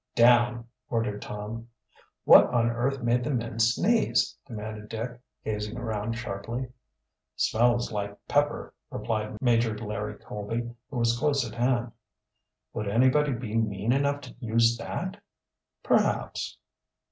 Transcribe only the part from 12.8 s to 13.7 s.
anybody be